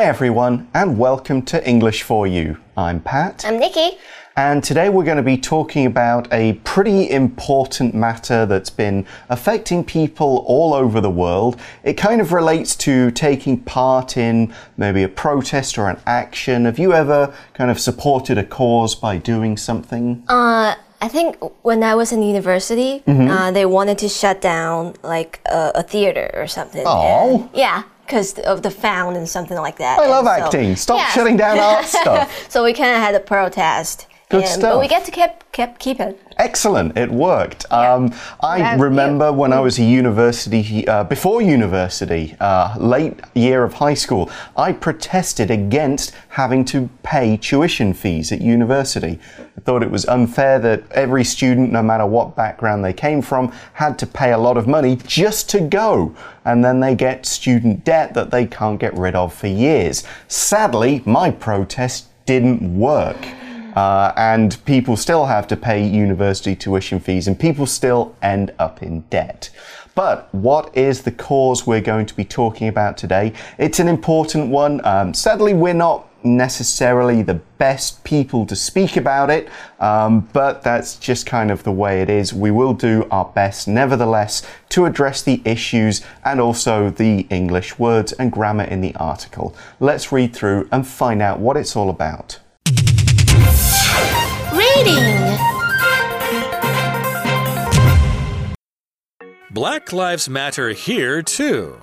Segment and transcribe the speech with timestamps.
[0.00, 2.56] Hi, everyone, and welcome to English for You.
[2.74, 3.44] I'm Pat.
[3.46, 3.98] I'm Nikki.
[4.34, 9.84] And today we're going to be talking about a pretty important matter that's been affecting
[9.84, 11.60] people all over the world.
[11.84, 16.64] It kind of relates to taking part in maybe a protest or an action.
[16.64, 20.24] Have you ever kind of supported a cause by doing something?
[20.28, 23.30] Uh, I think when I was in university, Mm-hmm.
[23.30, 26.84] uh, they wanted to shut down like a, a theater or something.
[26.86, 27.50] Oh.
[27.52, 30.00] Yeah, because of the found and something like that.
[30.00, 30.74] I love so- acting.
[30.74, 31.14] Stop Yes.
[31.14, 32.50] shutting down art stuff.
[32.50, 34.06] so we kind of had a protest.
[34.30, 34.74] Good and- stuff.
[34.74, 36.20] But we get to keep keep keep it.
[36.38, 37.70] Excellent, it worked.
[37.72, 38.82] Um, I you?
[38.82, 44.30] remember when I was a university, uh, before university, uh, late year of high school,
[44.56, 49.18] I protested against having to pay tuition fees at university.
[49.58, 53.52] I thought it was unfair that every student, no matter what background they came from,
[53.74, 56.14] had to pay a lot of money just to go.
[56.44, 60.04] And then they get student debt that they can't get rid of for years.
[60.28, 63.18] Sadly, my protest didn't work.
[63.74, 68.82] Uh, and people still have to pay university tuition fees, and people still end up
[68.82, 69.50] in debt.
[69.94, 73.32] But what is the cause we're going to be talking about today?
[73.58, 74.84] It's an important one.
[74.86, 79.48] Um, sadly, we're not necessarily the best people to speak about it,
[79.78, 82.32] um, but that's just kind of the way it is.
[82.32, 88.12] We will do our best, nevertheless, to address the issues and also the English words
[88.12, 89.54] and grammar in the article.
[89.80, 92.38] Let's read through and find out what it's all about.
[94.52, 95.38] Reading.
[99.52, 101.76] Black Lives Matter here, too.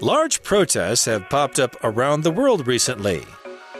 [0.00, 3.24] Large protests have popped up around the world recently.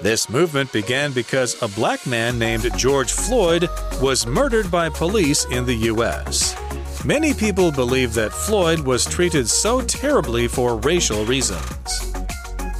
[0.00, 3.68] This movement began because a black man named George Floyd
[4.00, 6.56] was murdered by police in the U.S.
[7.04, 12.12] Many people believe that Floyd was treated so terribly for racial reasons.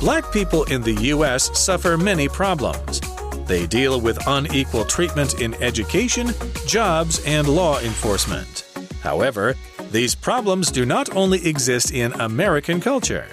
[0.01, 1.57] Black people in the U.S.
[1.59, 3.01] suffer many problems.
[3.49, 6.33] They deal with unequal treatment in education,
[6.67, 8.65] jobs, and law enforcement.
[9.03, 9.55] However,
[9.91, 13.27] these problems do not only exist in American culture.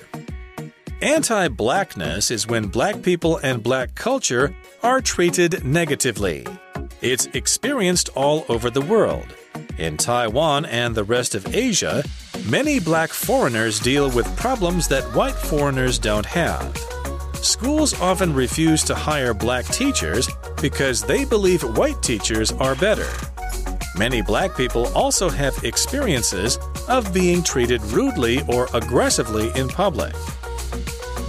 [1.02, 6.48] Anti blackness is when black people and black culture are treated negatively.
[7.02, 9.28] It's experienced all over the world.
[9.78, 12.06] In Taiwan and the rest of Asia,
[12.48, 16.95] many black foreigners deal with problems that white foreigners don't have.
[17.46, 20.28] Schools often refuse to hire black teachers
[20.60, 23.08] because they believe white teachers are better.
[23.96, 26.58] Many black people also have experiences
[26.90, 30.16] of being treated rudely or aggressively in public.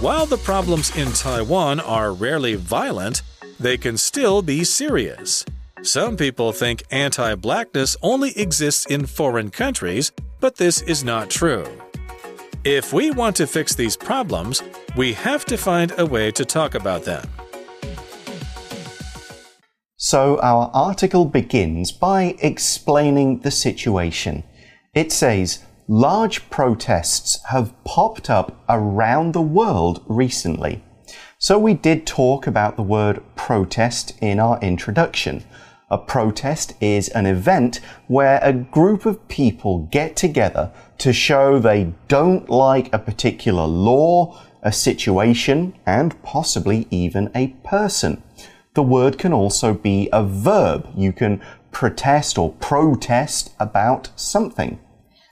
[0.01, 3.21] While the problems in Taiwan are rarely violent,
[3.59, 5.45] they can still be serious.
[5.83, 11.67] Some people think anti blackness only exists in foreign countries, but this is not true.
[12.63, 14.63] If we want to fix these problems,
[14.97, 17.23] we have to find a way to talk about them.
[19.95, 24.43] So, our article begins by explaining the situation.
[24.95, 30.83] It says, Large protests have popped up around the world recently.
[31.37, 35.43] So, we did talk about the word protest in our introduction.
[35.89, 41.93] A protest is an event where a group of people get together to show they
[42.07, 48.18] don't like a particular law, a situation, and possibly even a person.
[48.74, 50.84] The word can also be a verb.
[50.96, 51.40] You can
[51.72, 54.76] protest or protest about something.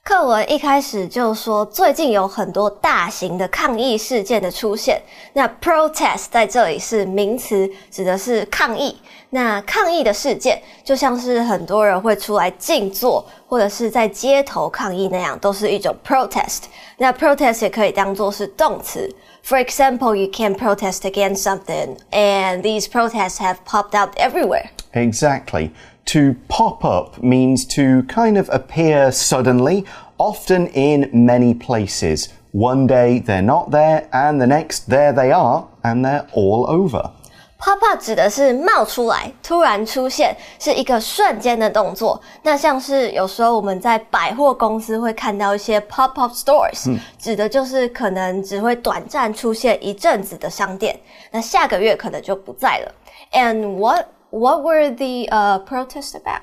[0.03, 5.01] 课文一开始就说，最近有很多大型的抗议事件的出现。
[5.35, 8.97] 那 protest 在这里是名词，指的是抗议。
[9.35, 16.63] 那抗议的事件就像是很多人会出来静坐，或者是在街头抗议那样，都是一种 protest。
[16.97, 19.09] 那 protest 也可以当做是动词。
[19.43, 24.69] For example, you can protest against something, and these protests have popped out everywhere.
[24.93, 25.71] Exactly.
[26.07, 29.85] To pop up means to kind of appear suddenly,
[30.19, 32.29] often in many places.
[32.53, 37.11] One day they're not there, and the next there they are, and they're all over.
[37.59, 42.19] Pop up 指的是冒出来、突然出现，是一个瞬间的动作。
[42.43, 50.99] 那像是有时候我们在百货公司会看到一些 pop up stores，、指的就是可能只会短暂出现一阵子的商店，
[51.31, 52.95] 那下个月可能就不在了。
[53.33, 56.41] And what what were the uh, protests about?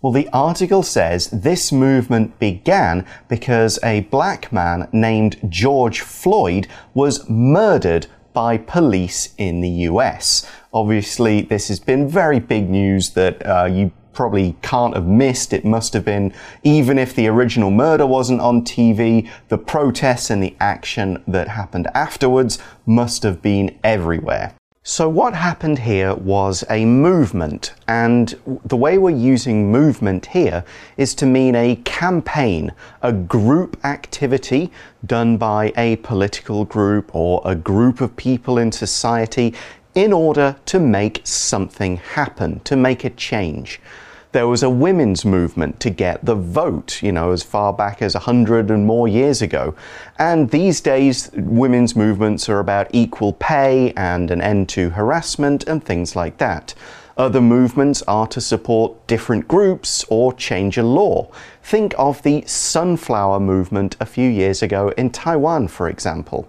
[0.00, 7.24] Well, the article says this movement began because a black man named George Floyd was
[7.28, 10.49] murdered by police in the US.
[10.73, 15.53] Obviously, this has been very big news that uh, you probably can't have missed.
[15.53, 16.33] It must have been,
[16.63, 21.87] even if the original murder wasn't on TV, the protests and the action that happened
[21.93, 24.53] afterwards must have been everywhere.
[24.83, 28.33] So, what happened here was a movement, and
[28.65, 30.63] the way we're using movement here
[30.97, 32.71] is to mean a campaign,
[33.03, 34.71] a group activity
[35.05, 39.53] done by a political group or a group of people in society
[39.93, 43.79] in order to make something happen, to make a change
[44.31, 48.13] there was a women's movement to get the vote, you know, as far back as
[48.13, 49.75] 100 and more years ago.
[50.17, 55.83] And these days, women's movements are about equal pay and an end to harassment and
[55.83, 56.73] things like that.
[57.17, 61.29] Other movements are to support different groups or change a law.
[61.61, 66.47] Think of the sunflower movement a few years ago in Taiwan, for example.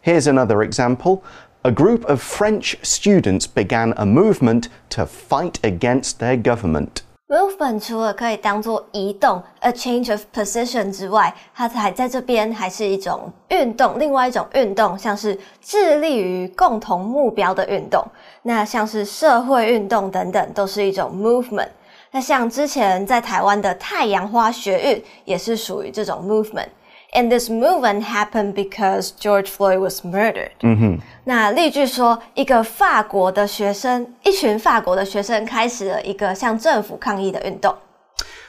[0.00, 1.24] Here's another example.
[1.64, 7.02] A group of French students began a movement to fight against their government.
[7.26, 18.06] Movement 除了可以当做移动 a change of position 之外，它还在这边还是一种运动，另外一种运动像是致力于共同目标的运动，
[18.42, 21.70] 那像是社会运动等等都是一种 movement。
[22.10, 26.68] 那像之前在台湾的太阳花学运也是属于这种 movement。
[27.14, 30.50] And this movement happened because George Floyd was murdered.
[30.62, 30.98] 嗯哼。
[31.22, 37.72] 那例句说，一个法国的学生，一群法国的学生开始了一个向政府抗议的运动。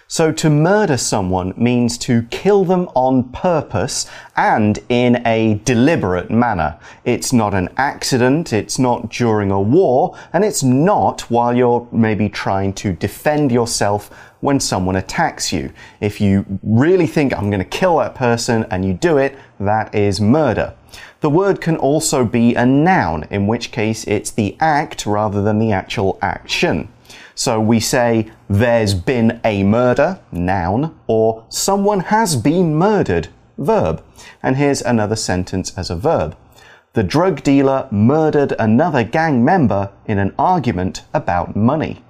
[0.08, 6.78] So to murder someone means to kill them on purpose and in a deliberate manner.
[7.06, 12.30] It's not an accident, it's not during a war, and it's not while you're maybe
[12.30, 14.12] trying to defend yourself
[14.42, 15.72] when someone attacks you.
[16.00, 19.96] If you really think I'm going to kill that person and you do it, that
[19.96, 20.76] is murder.
[21.22, 25.58] The word can also be a noun, in which case it's the act rather than
[25.58, 26.90] the actual action.
[27.35, 34.03] So we say, there's been a murder, noun, or someone has been murdered, verb.
[34.43, 36.35] And here's another sentence as a verb.
[36.93, 42.03] The drug dealer murdered another gang member in an argument about money.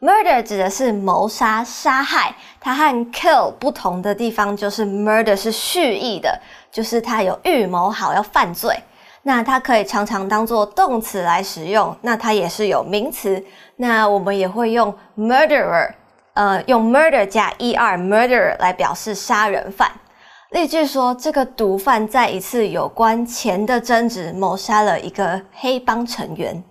[0.00, 6.40] Murder 指的是谋杀、杀害，它和 kill 不同的地方就是 murder 是蓄意的，
[6.70, 8.78] 就是他有预谋好要犯罪。
[9.22, 13.42] 那它可以常常当做动词来使用，那它也是有名词。
[13.76, 15.90] 那我们也会用 murderer，
[16.34, 19.90] 呃，用 murder 加 er murderer 来表示杀人犯。
[20.50, 26.62] 例句说，这个毒贩在一次有关钱的争执谋杀了一个黑帮成员。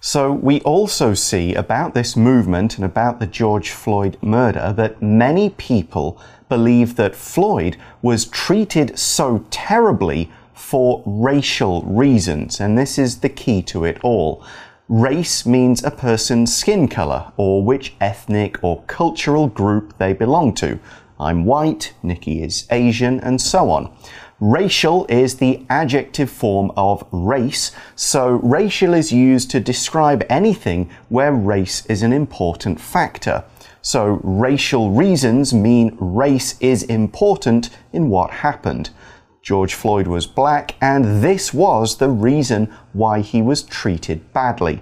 [0.00, 5.50] So we also see about this movement and about the George Floyd murder that many
[5.50, 6.16] people
[6.48, 13.61] believe that Floyd was treated so terribly for racial reasons, and this is the key
[13.61, 14.43] to it all.
[14.89, 20.79] Race means a person's skin color or which ethnic or cultural group they belong to.
[21.19, 23.91] I'm white, Nikki is Asian, and so on.
[24.39, 31.33] Racial is the adjective form of race, so racial is used to describe anything where
[31.33, 33.43] race is an important factor.
[33.81, 38.89] So racial reasons mean race is important in what happened.
[39.46, 44.80] George Floyd was black, and this was the reason why he was treated badly.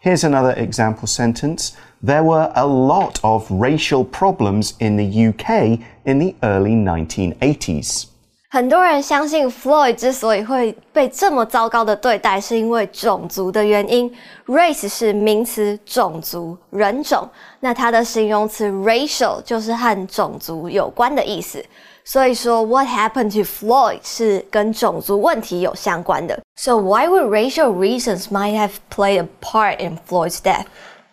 [0.00, 1.72] Here's another example sentence.
[2.02, 8.04] There were a lot of racial problems in the UK in the early 1980s.
[8.50, 14.10] 很多人相信 Floyd 之所以会被这么糟糕的对待，是因为种族的原因。
[14.46, 17.28] Race 是名词，种族、人种。
[17.60, 21.62] 那它的形容词 racial 就是和种族有关的意思。
[22.04, 26.40] 所以说，What happened to Floyd 是跟种族问题有相关的。
[26.56, 30.64] So why would racial reasons might have played a part in Floyd's death?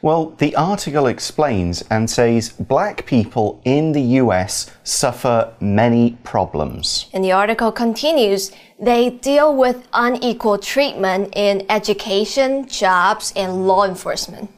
[0.01, 7.07] Well, the article explains and says black people in the US suffer many problems.
[7.12, 14.50] And the article continues they deal with unequal treatment in education, jobs, and law enforcement.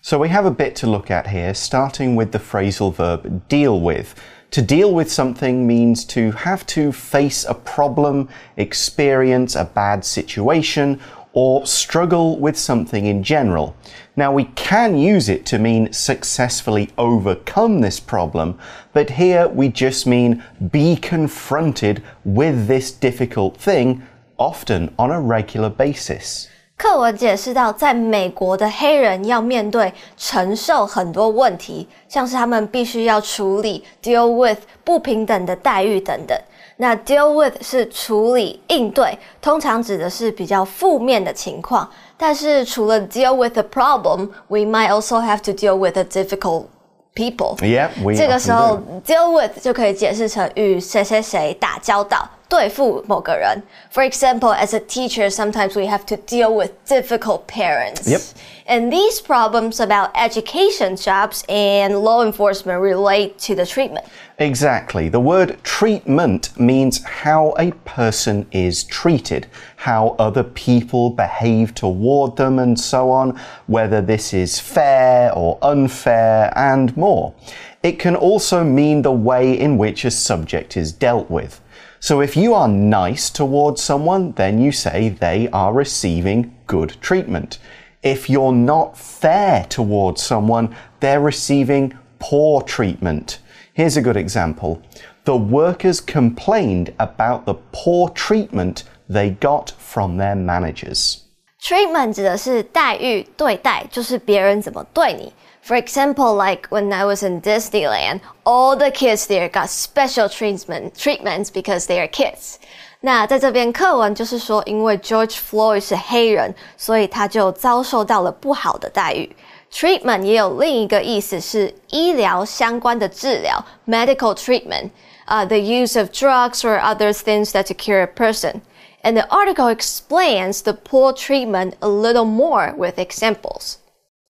[0.00, 3.80] So we have a bit to look at here, starting with the phrasal verb deal
[3.80, 4.14] with.
[4.51, 10.99] To deal with something means to have to face a problem, experience a bad situation,
[11.33, 13.75] or struggle with something in general.
[14.15, 18.57] Now, we can use it to mean successfully overcome this problem,
[18.91, 24.01] but here we just mean be confronted with this difficult thing,
[24.39, 26.49] often on a regular basis.
[26.79, 36.39] 课文解释到，在美国的黑人要面对承受很多问题，像是他们必须要处理 deal with 不平等的待遇等等。
[36.77, 41.87] 那 deal with 是处理应对，通常指的是比较负面的情况。
[42.15, 46.67] 但是除了 deal with the problem，we might also have to deal with a difficult
[47.13, 47.57] people。
[47.57, 53.62] Yeah, 这个时候 deal with 就可以解释成与谁谁谁打交道，对付某个人。
[53.90, 58.08] For example, as a teacher, sometimes we have to deal with difficult parents.
[58.08, 58.20] Yep.
[58.66, 64.06] And these problems about education, jobs, and law enforcement relate to the treatment.
[64.38, 65.08] Exactly.
[65.08, 69.46] The word treatment means how a person is treated,
[69.76, 76.52] how other people behave toward them, and so on, whether this is fair or unfair,
[76.56, 77.34] and more.
[77.82, 81.60] It can also mean the way in which a subject is dealt with.
[82.00, 87.58] So if you are nice towards someone, then you say they are receiving good treatment.
[88.02, 93.38] If you're not fair towards someone, they're receiving poor treatment.
[93.72, 94.82] Here's a good example.
[95.24, 101.22] The workers complained about the poor treatment they got from their managers.
[101.62, 105.32] Treatment 指的是待遇、对待，就是别人怎么对你。
[105.68, 110.94] For example, like when I was in Disneyland, all the kids there got special treatment
[110.94, 112.56] treatments because they are kids.
[113.00, 119.34] 那在这边课文就是说，因为 George Floyd 是黑人，所以他就遭受到了不好的待遇。
[119.72, 128.60] Treatment 也有另一个意思是医疗相关的治疗 （medical treatment），uh, the use of drugs or other things that to cure a person.
[129.02, 133.78] And the article explains the poor treatment a little more with examples.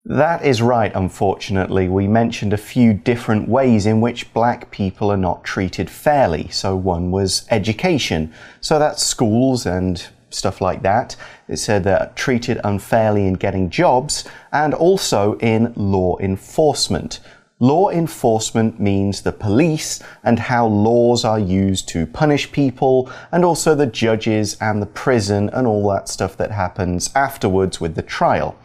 [0.10, 1.88] That is right, unfortunately.
[1.88, 6.48] We mentioned a few different ways in which black people are not treated fairly.
[6.50, 8.34] So, one was education.
[8.60, 11.16] So, that's schools and stuff like that.
[11.48, 17.20] It said they're treated unfairly in getting jobs and also in law enforcement.
[17.60, 23.76] Law enforcement means the police and how laws are used to punish people, and also
[23.76, 28.58] the judges and the prison and all that stuff that happens afterwards with the trial.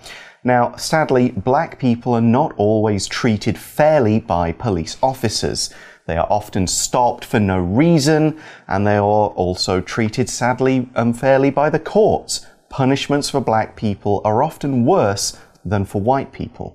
[0.43, 5.69] Now, sadly, black people are not always treated fairly by police officers.
[6.07, 8.37] They are often stopped for no reason,
[8.67, 12.45] and they are also treated sadly unfairly by the courts.
[12.69, 16.73] Punishments for black people are often worse than for white people.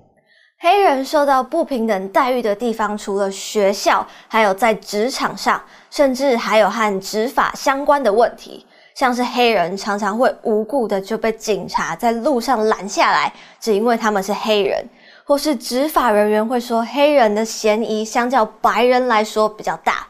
[0.57, 5.61] 黑人受到不平等待遇的地方，除了学校，还有在职场上，
[5.91, 8.65] 甚至还有和执法相关的问题。
[9.00, 14.86] 像是黑人常常会无故的就被警察在路上拦下来，只因为他们是黑人，
[15.24, 20.06] 或是执法人员会说黑人的嫌疑相较白人来说比较大。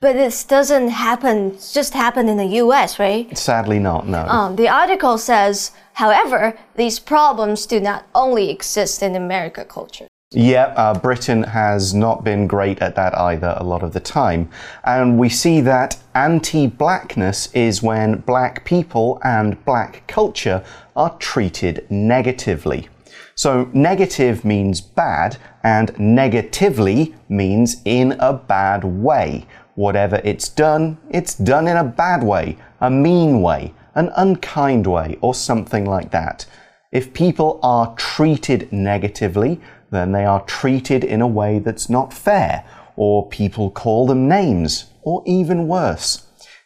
[0.00, 3.26] But this doesn't happen just happen in the U.S., right?
[3.34, 4.24] Sadly, not, no.
[4.28, 10.06] Um, the article says, however, these problems do not only exist in American culture.
[10.32, 14.48] Yeah, uh, Britain has not been great at that either a lot of the time.
[14.84, 21.84] And we see that anti blackness is when black people and black culture are treated
[21.90, 22.88] negatively.
[23.34, 29.48] So, negative means bad, and negatively means in a bad way.
[29.74, 35.18] Whatever it's done, it's done in a bad way, a mean way, an unkind way,
[35.22, 36.46] or something like that.
[36.92, 39.60] If people are treated negatively,
[39.91, 42.63] then they are treated in a way that's not fair,
[42.95, 46.19] or people call them names, or even worse.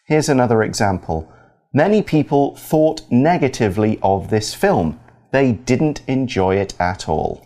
[0.08, 1.28] Here's another example.
[1.72, 5.00] Many people thought negatively of this film.
[5.32, 7.42] They didn't enjoy it at all.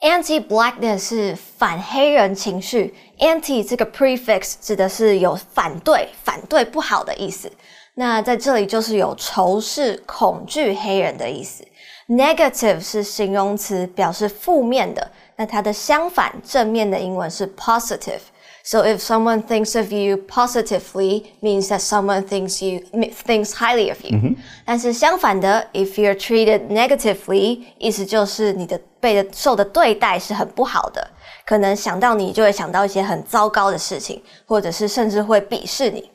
[0.00, 7.50] Anti-blackness 是反黑人情绪，anti 这个 prefix 指的是有反对、反对不好的意思。
[7.94, 11.64] 那在这里就是有仇视、恐惧黑人的意思。
[12.08, 15.10] Negative 是形容词，表示负面的。
[15.42, 22.80] 那它的相反，正面的英文是 positive。So if someone thinks of you positively, means that someone thinks you
[23.24, 24.34] thinks highly of you.
[24.66, 31.08] 但是相反的，if you're treated negatively，意思就是你的被的受的对待是很不好的，
[31.46, 36.10] 可能想到你就会想到一些很糟糕的事情，或者是甚至会鄙视你。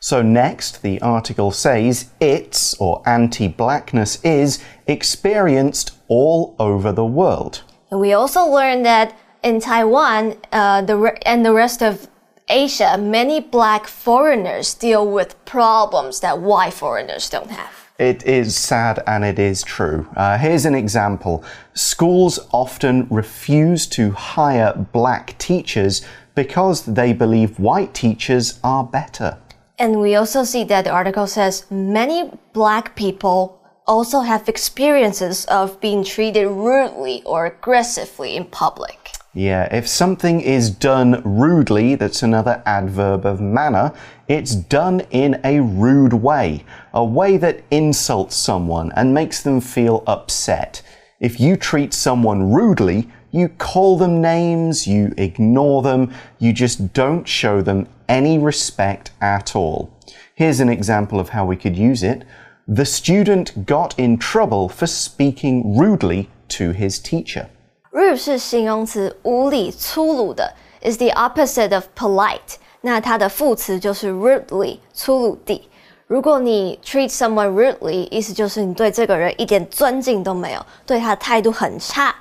[0.00, 7.58] So, next, the article says it's, or anti blackness is, experienced all over the world.
[7.89, 12.07] And we also learned that in Taiwan, uh, the re- and the rest of
[12.49, 17.87] Asia, many black foreigners deal with problems that white foreigners don't have.
[17.99, 20.07] It is sad and it is true.
[20.15, 21.43] Uh, here's an example.
[21.73, 29.37] Schools often refuse to hire black teachers because they believe white teachers are better.
[29.79, 33.56] And we also see that the article says many black people
[33.87, 39.11] also have experiences of being treated rudely or aggressively in public.
[39.33, 43.93] Yeah, if something is done rudely, that's another adverb of manner,
[44.27, 50.03] it's done in a rude way, a way that insults someone and makes them feel
[50.07, 50.81] upset.
[51.19, 57.27] If you treat someone rudely, you call them names, you ignore them, you just don't
[57.27, 59.93] show them any respect at all.
[60.33, 62.23] Here's an example of how we could use it.
[62.66, 67.46] The student got in trouble for speaking rudely to his teacher.
[67.90, 72.56] rude 是形容词，无理、粗鲁的，is the opposite of polite。
[72.80, 75.68] 那它的副词就是 rudely，粗鲁地。
[76.06, 82.14] 如果你 treat someone rudely，意思就是你对这个人一点尊敬都没有，对他的态度很差。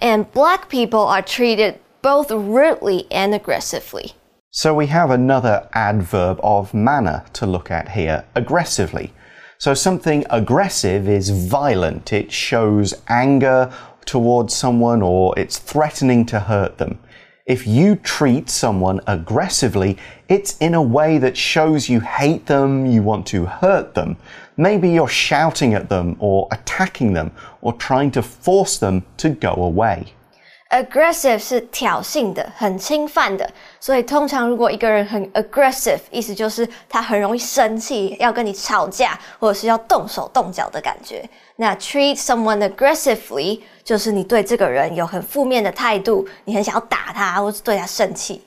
[0.00, 4.12] And black people are treated both rudely and aggressively.
[4.50, 9.10] So we have another adverb of manner to look at here aggressively.
[9.59, 13.73] So something aggressive is violent, it shows anger
[14.05, 16.99] towards someone or it's threatening to hurt them.
[17.47, 19.97] If you treat someone aggressively,
[20.29, 24.17] it's in a way that shows you hate them, you want to hurt them.
[24.57, 29.53] Maybe you're shouting at them or attacking them or trying to force them to go
[29.53, 30.13] away.
[30.69, 41.27] Aggressive 是挑衅的，很侵犯的，所以通常如果一个人很 aggressive，意思就是他很容易生气，要跟你吵架，或者是要动手动脚的感觉。
[41.55, 48.43] 那 treat someone aggressively 就是你对这个人有很负面的态度，你很想要打他，或是对他生气。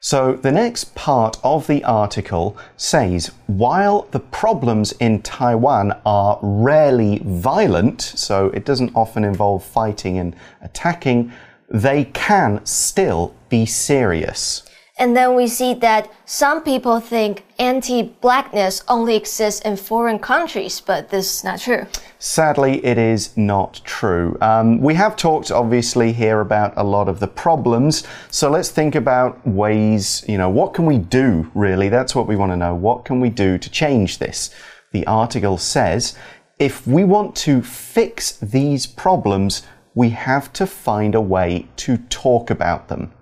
[0.00, 7.22] So the next part of the article says while the problems in Taiwan are rarely
[7.24, 11.32] violent, so it doesn't often involve fighting and attacking,
[11.68, 14.62] they can still be serious.
[14.98, 21.10] And then we see that some people think anti-blackness only exists in foreign countries, but
[21.10, 21.86] this is not true.
[22.18, 24.38] Sadly, it is not true.
[24.40, 28.06] Um, we have talked, obviously, here about a lot of the problems.
[28.30, 31.90] So let's think about ways, you know, what can we do, really?
[31.90, 32.74] That's what we want to know.
[32.74, 34.48] What can we do to change this?
[34.92, 36.16] The article says
[36.58, 39.62] if we want to fix these problems,
[39.94, 43.12] we have to find a way to talk about them.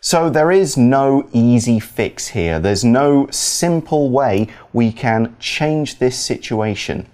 [0.00, 2.58] So there is no easy fix here.
[2.58, 7.06] There's no simple way we can change this situation.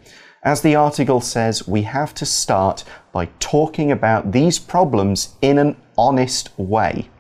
[0.43, 5.77] As the article says, we have to start by talking about these problems in an
[5.99, 7.11] honest way.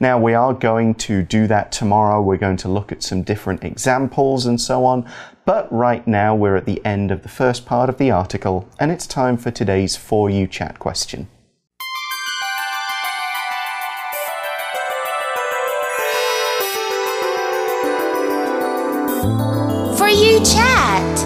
[0.00, 2.22] Now, we are going to do that tomorrow.
[2.22, 5.10] We're going to look at some different examples and so on.
[5.44, 8.92] But right now, we're at the end of the first part of the article, and
[8.92, 11.28] it's time for today's For You Chat question.
[20.08, 21.18] For You Chat.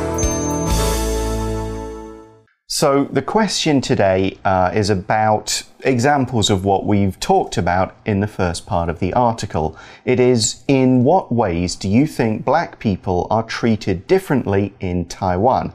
[2.67, 8.27] So, the question today uh, is about examples of what we've talked about in the
[8.27, 9.79] first part of the article.
[10.05, 15.73] It is in what ways do you think black people are treated differently in Taiwan?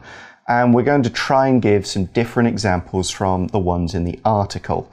[0.49, 4.19] And we're going to try and give some different examples from the ones in the
[4.25, 4.91] article.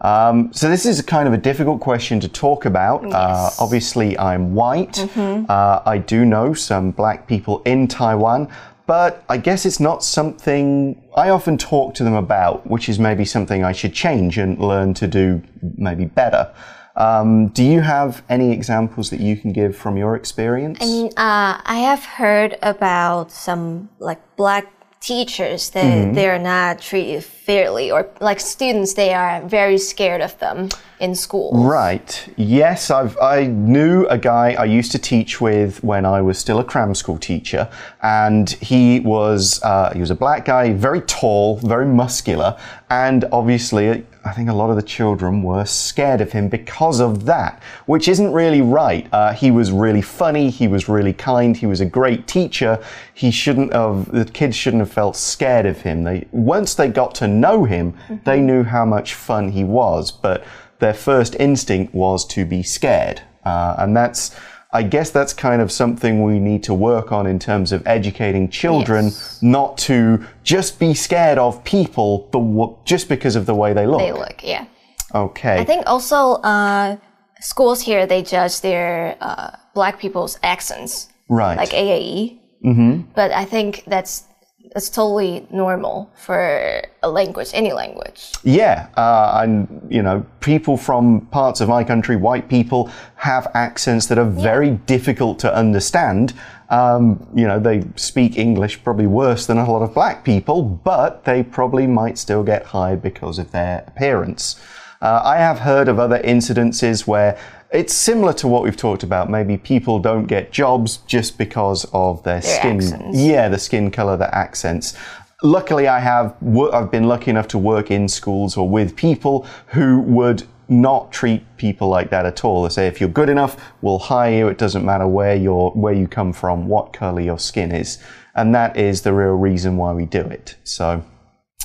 [0.00, 3.04] Um, so this is a kind of a difficult question to talk about.
[3.04, 4.98] Uh, obviously, I'm white.
[5.16, 8.48] Uh, I do know some black people in Taiwan,
[8.86, 13.24] but I guess it's not something I often talk to them about, which is maybe
[13.24, 15.42] something I should change and learn to do
[15.76, 16.52] maybe better.
[16.96, 20.78] Um, do you have any examples that you can give from your experience?
[20.80, 24.66] I mean, uh, I have heard about some like black
[25.00, 26.14] teachers that mm-hmm.
[26.14, 30.68] they are not treated fairly, or like students, they are very scared of them
[31.00, 31.50] in school.
[31.52, 32.28] Right.
[32.36, 36.58] Yes, I've I knew a guy I used to teach with when I was still
[36.58, 37.68] a cram school teacher,
[38.02, 42.56] and he was uh, he was a black guy, very tall, very muscular,
[42.88, 44.06] and obviously.
[44.22, 48.06] I think a lot of the children were scared of him because of that, which
[48.06, 49.08] isn't really right.
[49.14, 52.84] Uh, he was really funny, he was really kind, he was a great teacher.
[53.14, 56.04] He shouldn't have, the kids shouldn't have felt scared of him.
[56.04, 60.44] They, once they got to know him, they knew how much fun he was, but
[60.80, 63.22] their first instinct was to be scared.
[63.44, 64.34] Uh, and that's,
[64.72, 68.48] I guess that's kind of something we need to work on in terms of educating
[68.48, 69.42] children Yes.
[69.42, 74.00] not to just be scared of people the, just because of the way they look.
[74.00, 74.66] They look, yeah.
[75.14, 75.58] Okay.
[75.58, 76.96] I think also uh,
[77.40, 81.56] schools here they judge their uh, black people's accents, right.
[81.56, 82.38] like AAE.
[82.64, 83.10] Mm-hmm.
[83.14, 84.24] But I think that's
[84.72, 88.32] that's totally normal for a language, any language.
[88.44, 94.06] Yeah, uh, and you know, people from parts of my country, white people, have accents
[94.06, 96.34] that are very difficult to understand.
[96.68, 101.24] Um, you know, they speak English probably worse than a lot of black people, but
[101.24, 104.60] they probably might still get hired because of their appearance.
[105.02, 107.38] Uh, I have heard of other incidences where
[107.72, 109.30] it's similar to what we've talked about.
[109.30, 112.76] Maybe people don't get jobs just because of their, Their skin.
[112.78, 113.18] accents.
[113.18, 114.94] Yeah, the skin color, the accents.
[115.42, 116.34] luckily, I have
[116.72, 121.42] I've been lucky enough to work in schools or with people who would not treat
[121.56, 122.62] people like that at all.
[122.62, 124.48] They say if you're good enough, we'll hire you.
[124.48, 127.98] It doesn't matter where you're, where you come from, what color your skin is,
[128.34, 130.56] and that is the real reason why we do it.
[130.64, 131.02] So,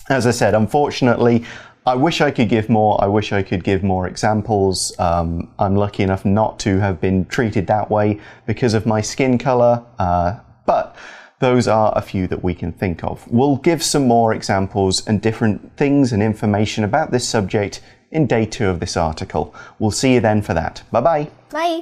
[0.09, 1.45] as I said, unfortunately.
[1.87, 3.01] I wish I could give more.
[3.03, 4.97] I wish I could give more examples.
[4.97, 9.37] Um, I'm lucky enough not to have been treated that way because of my skin
[9.37, 9.83] color.
[9.99, 10.95] Uh, but
[11.39, 13.27] those are a few that we can think of.
[13.31, 18.45] We'll give some more examples and different things and information about this subject in day
[18.45, 19.53] two of this article.
[19.77, 20.81] We'll see you then for that.
[20.91, 21.31] Bye bye.
[21.51, 21.81] Bye.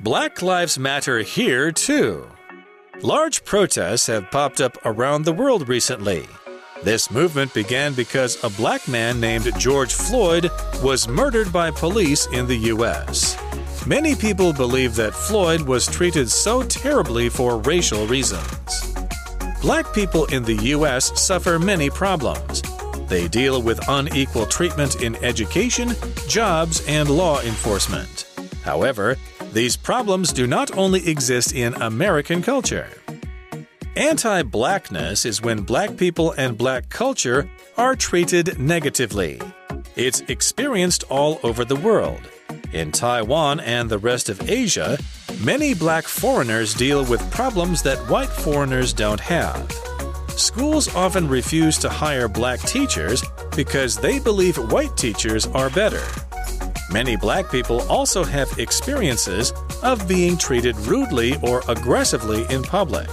[0.00, 2.28] Black Lives Matter here, too.
[3.02, 6.26] Large protests have popped up around the world recently.
[6.84, 10.50] This movement began because a black man named George Floyd
[10.82, 13.38] was murdered by police in the U.S.
[13.86, 18.94] Many people believe that Floyd was treated so terribly for racial reasons.
[19.62, 21.18] Black people in the U.S.
[21.18, 22.60] suffer many problems.
[23.08, 25.94] They deal with unequal treatment in education,
[26.28, 28.26] jobs, and law enforcement.
[28.62, 29.16] However,
[29.54, 32.90] these problems do not only exist in American culture.
[33.96, 39.40] Anti blackness is when black people and black culture are treated negatively.
[39.94, 42.20] It's experienced all over the world.
[42.72, 44.98] In Taiwan and the rest of Asia,
[45.44, 49.70] many black foreigners deal with problems that white foreigners don't have.
[50.30, 53.22] Schools often refuse to hire black teachers
[53.54, 56.02] because they believe white teachers are better.
[56.90, 59.52] Many black people also have experiences
[59.84, 63.08] of being treated rudely or aggressively in public.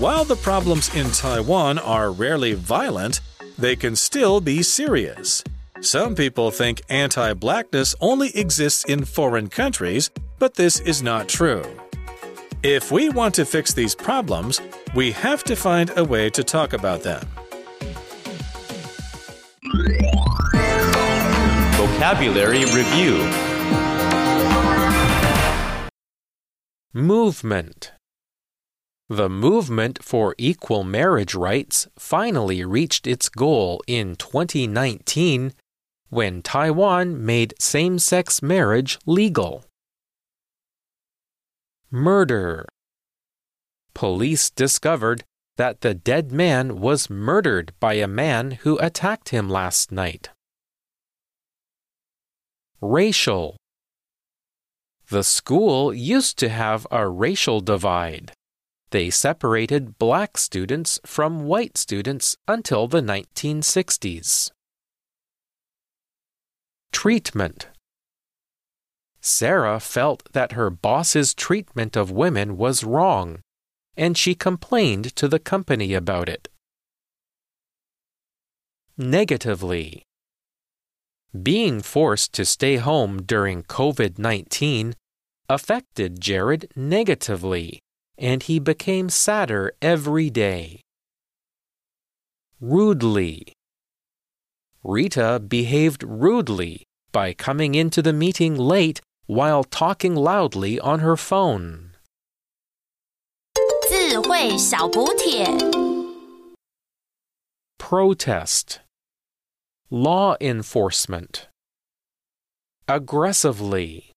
[0.00, 3.20] While the problems in Taiwan are rarely violent,
[3.58, 5.44] they can still be serious.
[5.82, 10.08] Some people think anti blackness only exists in foreign countries,
[10.38, 11.64] but this is not true.
[12.62, 14.58] If we want to fix these problems,
[14.94, 17.20] we have to find a way to talk about them.
[21.76, 23.18] Vocabulary Review
[26.94, 27.92] Movement
[29.10, 35.52] The movement for equal marriage rights finally reached its goal in 2019
[36.10, 39.64] when Taiwan made same sex marriage legal.
[41.90, 42.68] Murder
[43.94, 45.24] Police discovered
[45.56, 50.30] that the dead man was murdered by a man who attacked him last night.
[52.80, 53.56] Racial
[55.08, 58.30] The school used to have a racial divide.
[58.90, 64.50] They separated black students from white students until the 1960s.
[66.92, 67.68] Treatment
[69.20, 73.40] Sarah felt that her boss's treatment of women was wrong,
[73.96, 76.48] and she complained to the company about it.
[78.96, 80.02] Negatively,
[81.42, 84.94] being forced to stay home during COVID 19
[85.48, 87.80] affected Jared negatively,
[88.19, 90.81] and he became sadder every day.
[92.61, 93.53] Rudely.
[94.83, 101.91] Rita behaved rudely by coming into the meeting late while talking loudly on her phone.
[103.87, 105.45] 智慧小补帖。
[107.77, 108.79] Protest.
[109.91, 111.47] Law enforcement.
[112.87, 114.08] Aggressively.